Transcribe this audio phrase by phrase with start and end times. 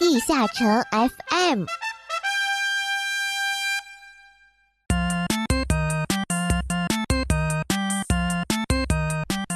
[0.00, 1.64] 地下城 FM。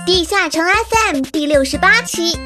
[0.04, 2.38] 地下城 FM 第六十八期，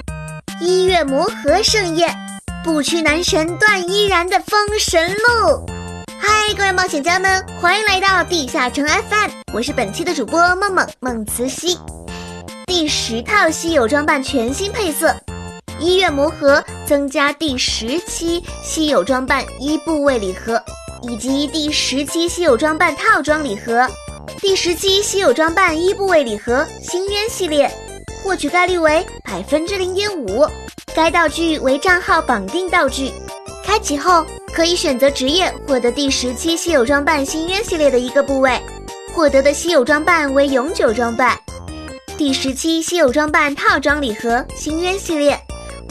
[0.61, 2.17] 一月魔盒盛宴，
[2.63, 5.67] 不屈男神段依然的封神路。
[6.21, 11.77] 嗨，各位冒险家们，欢迎来到地下城 FM，我是本期的主播梦梦梦慈溪。
[12.67, 15.17] 第十套稀有装扮全新配色，
[15.81, 20.61] 一月魔盒增加第十期稀有装扮一部位礼盒，
[21.03, 23.87] 以及第十期稀有装扮套装礼盒。
[24.41, 27.71] 第十期稀有装扮一部位礼盒星渊系列，
[28.23, 30.45] 获取概率为百分之零点五。
[30.97, 33.13] 该道具为账号绑定道具，
[33.65, 38.61] 开启后可以选择职业获得第十期稀有装扮星渊系列的一个部位，
[39.15, 41.39] 获得的稀有装扮为永久装扮。
[42.17, 45.38] 第十期稀有装扮套装礼盒星渊系列，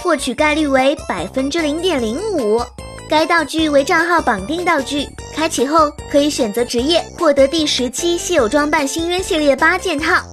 [0.07, 2.63] 获取概率为百分之零点零五。
[3.09, 5.05] 该道具为账号绑定道具，
[5.35, 10.23] 开启后可以选择职业获得第十期稀有装扮星渊系列八件套，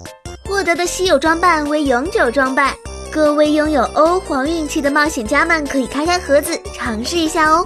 [0.45, 2.73] 获得的稀有装扮为永久装扮。
[3.13, 7.65] 各位拥有欧皇运气的冒险家们可以开开盒子尝试一下哦，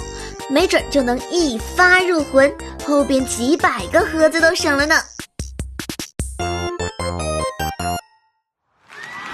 [0.49, 2.51] 没准就能一发入魂，
[2.87, 4.95] 后边几百个盒子都省了呢。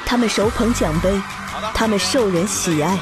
[0.05, 1.21] 他们手捧奖杯，
[1.75, 2.97] 他们受人喜爱。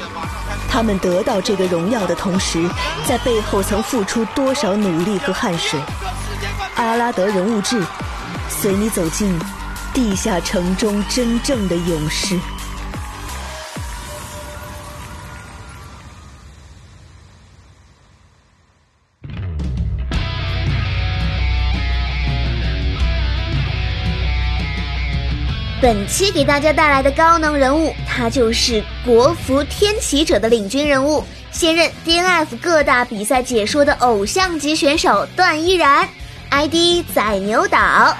[0.67, 2.67] 他们得到这个荣耀的同时，
[3.07, 5.79] 在背后曾付出多少努力和汗水？
[6.75, 7.81] 阿拉德人物志，
[8.49, 9.37] 随你走进
[9.93, 12.39] 地下城中真正的勇士。
[25.83, 36.07] 本期给大家带来的高能人物，他就是国服天启者的领军人物，现任 DNF 各大比赛解说的偶像级选手段依然
[36.51, 38.15] ，ID 宰牛岛。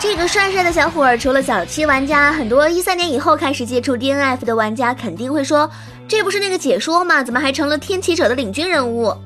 [0.00, 5.70] 这个帅帅的小伙儿，除了早期玩家，很多一三年以后开始接触 DNF 的玩家肯定会说，
[6.08, 7.22] 这不是那个解说吗？
[7.22, 9.16] 怎么还成了天启者的领军人物？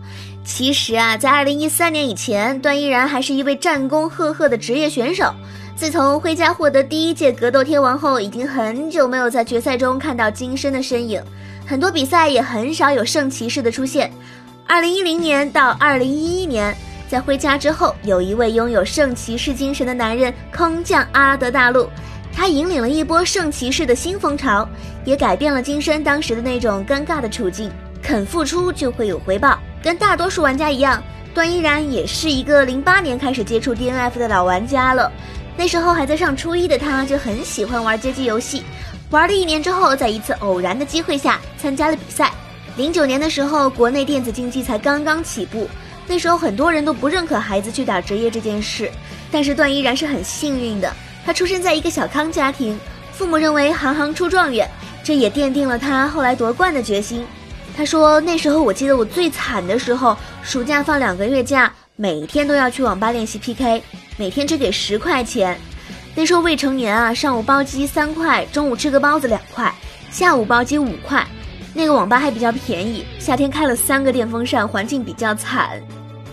[0.44, 5.32] 其实啊，在二零一三年以前，段依然还是一位战功赫赫的职业选手。
[5.80, 11.22] 自从辉家获得第一届格斗天王后，已经很久没有在决赛中看到金身的身影，
[11.66, 14.12] 很多比赛也很少有圣骑士的出现。
[14.66, 16.76] 二零一零年到二零一一年，
[17.08, 21.88] 在辉家之后，有一位拥有圣骑士精神的男人空降阿拉德大陆，
[22.30, 24.68] 他引领了一波圣骑士的新风潮，
[25.06, 27.72] 也改变了金身当时的那种尴尬的处境。
[28.02, 31.02] 肯付出就会有回报，跟大多数玩家一样，
[31.32, 35.10] 段依然也是一个零八年开始接触 DNF 的老玩家了。
[35.60, 38.62] 那时候还在上初一的他，就很喜欢玩街机游戏。
[39.10, 42.32] 玩了一年之后，在一次偶然的机会下参加了比赛。
[42.78, 45.68] 零九年的时候，国内电子竞技才刚刚起步，
[46.06, 48.90] 那时候很多人都不认可孩子去打职业这件事。
[49.30, 50.90] 但是段依然是很幸运的，
[51.26, 52.80] 他出生在一个小康家庭，
[53.12, 54.66] 父母认为行行出状元，
[55.04, 57.22] 这也奠定了他后来夺冠的决心。
[57.76, 63.82] 他说：“那时候我记得我最惨的时候，暑假放两个月假，每天都要去网吧练习 PK。”
[64.20, 65.58] 每天只给十块钱，
[66.14, 69.74] 那时候未成年啊，上午包机三块，中午吃个包子两块，
[70.10, 71.26] 下午包机五块。
[71.72, 75.80] 那个网吧还比较便宜，夏天开了三个电风扇，环境比较惨。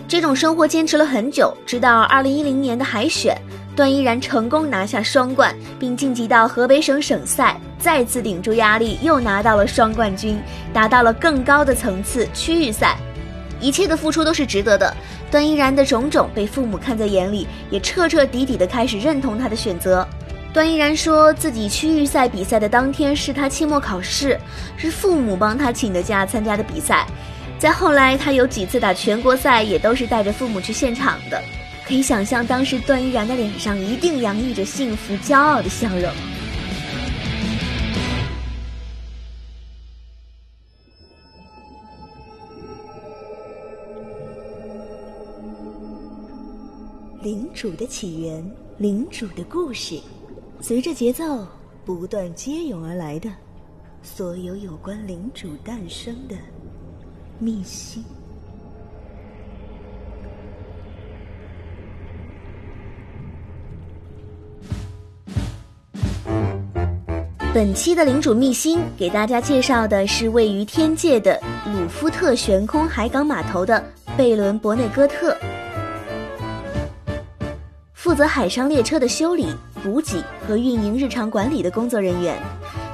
[0.06, 3.34] 这种生活坚持了很久，直到二零一零年的海选，
[3.74, 10.38] 段依然成功拿下双冠，并晋级到河北省省赛，再次顶住压力，又拿到了双冠军，
[10.74, 12.98] 达到了更高的层次区域赛。
[13.60, 14.94] 一切的付出都是值得的。
[15.30, 20.06] 段依然的种种被父母看在眼里，也彻彻底底的开始认同他的选择。
[20.52, 24.40] 段依然说自己区域赛比赛的当天是他期末考试，
[24.76, 27.06] 是父母帮他请的假参加的比赛。
[27.58, 31.42] 再后来，他有几次打全国赛，也都是带着父母去现场的。
[31.86, 36.10] 可以想象，当时段依然的脸上一定洋溢着幸福、骄傲的笑容。
[47.20, 50.00] 领主的起源，领主的故事，
[50.60, 51.44] 随着节奏
[51.84, 53.28] 不断接涌而来的，
[54.04, 56.36] 所有有关领主诞生的
[57.40, 58.04] 秘辛。
[67.52, 73.84] 本期的领主秘辛给大家介绍的是位于天界的鲁夫特悬空海港码头的
[74.16, 75.36] 贝伦伯内哥特。
[78.18, 79.46] 则海上列车的修理、
[79.80, 82.36] 补给和运营日常管理的工作人员，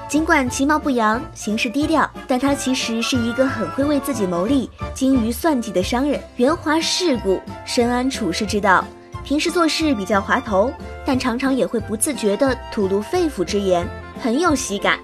[0.06, 8.84] 尽管其貌不扬，行事低调，但他其实是一个很会为自己谋利、精于算计的商人，圆滑世故，深谙处世之道。
[9.24, 10.70] 平时做事比较滑头，
[11.06, 13.88] 但常常也会不自觉地吐露肺腑之言，
[14.20, 14.98] 很有喜感。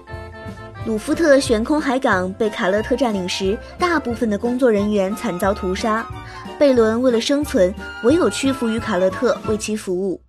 [0.83, 6.03] 鲁夫特悬空海港被卡勒特占领时，大部分的工作人员惨遭屠杀。
[6.57, 7.73] 贝伦为了生存，
[8.03, 10.19] 唯有屈服于卡勒特，为其服务。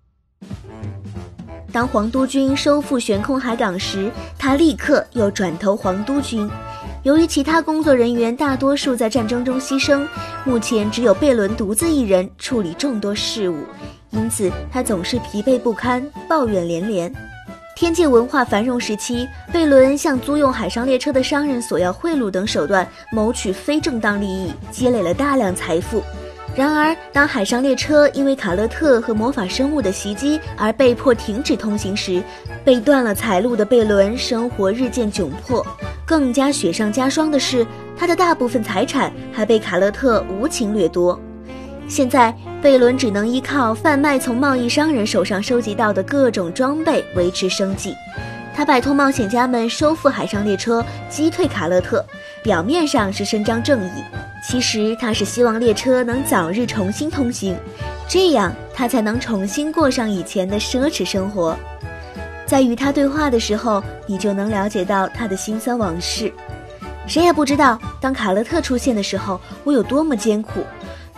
[1.73, 6.49] 当皇都军收复悬空海港时，他立刻又转投皇都军。
[7.03, 10.07] 由于其他工作人员大多数在战争中牺牲，
[10.45, 13.57] 目前只有贝伦独自一人处理众多事务，
[14.11, 17.11] 因此他总是疲惫不堪，抱怨连连。
[17.75, 26.03] 天界文化繁荣时期，贝伦向租用海上列车的商人索要贿赂等手段，谋取非正当利益，积累了大量财富。
[26.55, 32.23] 然而，当海上列车因为卡勒特和魔法生物的袭击而被迫停止通行时，
[32.63, 35.67] 被断了财路的贝伦生活日渐窘迫。
[36.05, 37.67] 更加雪上加霜的是，
[37.97, 41.19] 他的大部分财产还被卡勒特无情掠夺。
[41.89, 47.95] 现在，贝伦只能依靠贩卖从贸易商人手上收集到的各种装备维持生计。
[48.55, 52.05] 他摆脱冒险家们，收复海上列车，击退卡勒特，
[52.43, 54.05] 表面上是伸张正义，
[54.47, 57.57] 其实他是希望列车能早日重新通行，
[58.09, 61.57] 这样他才能重新过上以前的奢侈生活。
[62.47, 66.33] 在与他对话的时候，你就能了解到他的辛酸往事。
[67.07, 70.61] 谁也不知道，当卡勒特出现的时候，我有多么艰苦。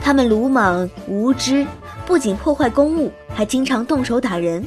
[0.04, 1.66] 他们鲁莽无知，
[2.04, 4.62] 不仅破坏公物，还经常动手打人。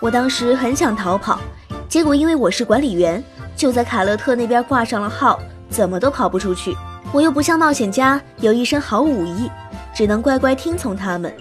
[0.00, 1.40] 我当时很想逃跑，
[1.88, 3.22] 结果因为我是管理员，
[3.56, 6.76] 就在卡勒特那边挂上了号，怎么都跑不出去。
[7.10, 9.50] 我又不像冒险家有一身好武艺，
[9.92, 11.34] 只能乖乖听从他们。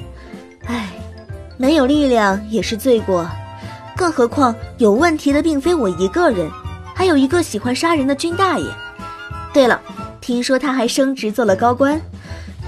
[0.65, 0.89] 唉，
[1.57, 3.29] 没有力量也是罪过，
[3.95, 6.49] 更何况有问题的并非我一个人，
[6.95, 8.65] 还有一个喜欢杀人的军大爷。
[9.53, 9.79] 对了，
[10.21, 12.01] 听说他还升职做了高官。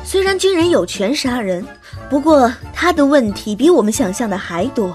[0.10, 1.64] 虽然军人有权杀人，
[2.10, 4.92] 不过他的问题比我们想象的还多。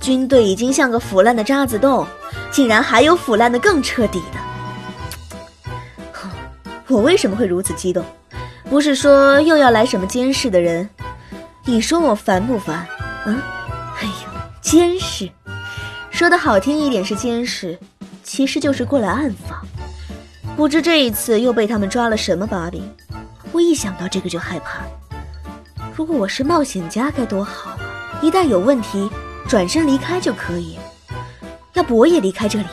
[0.00, 2.06] 军队已经像个腐烂的渣滓洞，
[2.50, 5.70] 竟然还有腐烂的更彻底的。
[6.12, 6.30] 哼
[6.86, 8.02] 我为什么会如此激动？
[8.70, 10.88] 不是说又要来什么监视的人？
[11.66, 12.86] 你说我烦不烦？
[13.26, 13.38] 嗯？
[14.00, 15.28] 哎呦，监视，
[16.08, 17.78] 说的好听一点是监视，
[18.24, 19.60] 其实就是过来暗访。
[20.56, 22.82] 不知这一次又被他们抓了什么把柄。
[23.52, 24.80] 我一想到这个就害怕。
[25.96, 27.78] 如果我是冒险家该多好啊！
[28.22, 29.10] 一旦有问题，
[29.48, 30.78] 转身离开就可以。
[31.72, 32.66] 要不我也离开这里？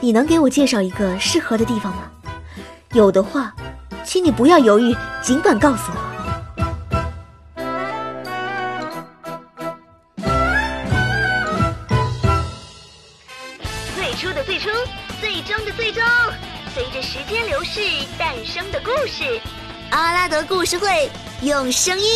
[0.00, 2.10] 你能给我介绍一个适合的地方吗？
[2.92, 3.54] 有的话，
[4.04, 5.98] 请你不要犹豫，尽管告诉我。
[13.96, 14.68] 最初的最初，
[15.20, 16.02] 最终的最终，
[16.74, 17.80] 随着时间流逝
[18.18, 19.40] 诞生的故事。
[19.90, 21.08] 阿拉德故事会
[21.42, 22.06] 用声音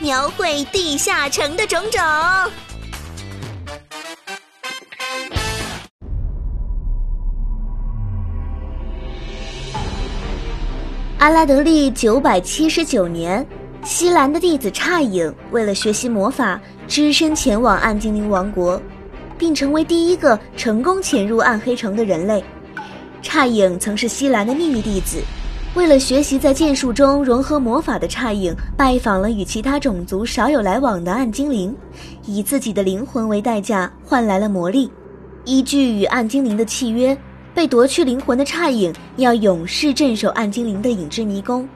[0.00, 2.00] 描绘地下城的种种。
[11.18, 13.46] 阿拉德利九百七十九年，
[13.84, 18.80] 西兰的弟子差影为了学习魔法，只身前往暗精灵王国，
[19.38, 22.42] 并成为第一个成功潜入暗黑城的人类。
[23.22, 25.22] 差影曾是西兰的秘密弟子。
[25.76, 31.74] 为了学习在剑术中融合魔法的差影，拜访了与其他种族少有来往的暗精灵，
[32.26, 34.90] 以自己的灵魂为代价换来了魔力。
[35.44, 37.16] 依据与暗精灵的契约，
[37.54, 41.68] 被夺去灵魂的差影要永世镇守暗精灵的影之迷宫。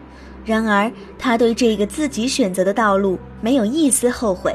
[0.45, 4.55] 然而，他对这个自己选择的道路没有一丝后悔。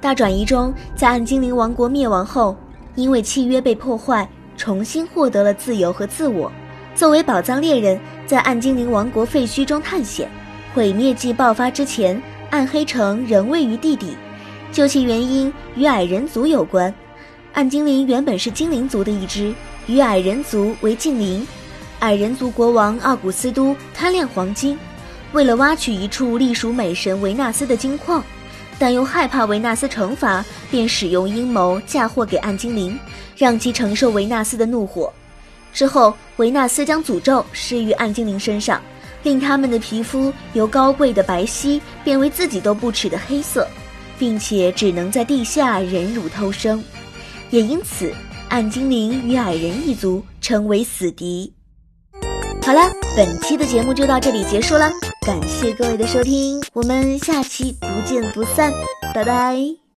[0.00, 2.56] 大转移中，在暗精灵王国灭亡后，
[2.94, 6.50] 因为契约被破坏，重新获得了自由和自我。
[6.94, 10.28] 作为宝藏猎人，在暗精灵王国废墟中探险。
[10.74, 12.20] 毁灭季爆发之前，
[12.50, 14.16] 暗黑城仍位于地底，
[14.70, 16.92] 究其原因与矮人族有关。
[17.54, 19.52] 暗精灵原本是精灵族的一支，
[19.86, 21.46] 与矮人族为近邻。
[22.00, 24.78] 矮人族国王奥古斯都贪恋黄金，
[25.32, 28.22] 为了挖取一处隶属美神维纳斯的金矿，
[28.78, 32.98] 但又害怕维纳斯惩罚，便使用阴谋嫁祸给暗精灵，
[33.36, 35.12] 让其承受维纳斯的怒火。
[35.72, 38.80] 之后，维纳斯将诅咒施于暗精灵身上，
[39.22, 43.66] 令他们的皮肤由高贵的白皙变为自己都不耻的黑色，
[44.18, 46.82] 并且只能在地下忍辱偷生。
[47.50, 48.12] 也因此，
[48.48, 51.52] 暗精灵与矮人一族成为死敌。
[52.62, 52.80] 好了，
[53.16, 54.90] 本期的节目就到这里结束了，
[55.26, 58.72] 感谢各位的收听，我们下期不见不散，
[59.14, 59.79] 拜拜。